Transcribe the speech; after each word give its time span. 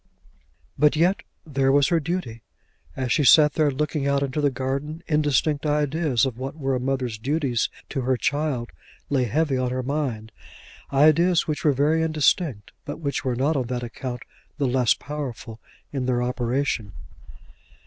But 0.79 0.95
yet 0.95 1.21
there 1.45 1.71
was 1.71 1.89
her 1.89 1.99
duty! 1.99 2.41
As 2.95 3.11
she 3.11 3.23
sat 3.23 3.53
there 3.53 3.69
looking 3.69 4.07
out 4.07 4.23
into 4.23 4.41
the 4.41 4.49
garden 4.49 5.03
indistinct 5.07 5.63
ideas 5.63 6.25
of 6.25 6.39
what 6.39 6.57
were 6.57 6.73
a 6.73 6.79
mother's 6.79 7.19
duties 7.19 7.69
to 7.89 8.01
her 8.01 8.17
child 8.17 8.71
lay 9.11 9.25
heavy 9.25 9.59
on 9.59 9.69
her 9.69 9.83
mind, 9.83 10.31
ideas 10.91 11.45
which 11.45 11.63
were 11.63 11.71
very 11.73 12.01
indistinct, 12.01 12.71
but 12.83 12.99
which 12.99 13.23
were 13.23 13.35
not 13.35 13.55
on 13.55 13.67
that 13.67 13.83
account 13.83 14.23
the 14.57 14.65
less 14.65 14.95
powerful 14.95 15.59
in 15.93 16.07
their 16.07 16.23
operation. 16.23 16.93